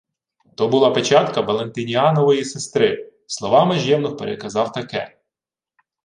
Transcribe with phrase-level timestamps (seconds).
[0.55, 3.11] То була печатка Валентиніанової сестри.
[3.27, 5.17] Словами ж євнух переказав таке: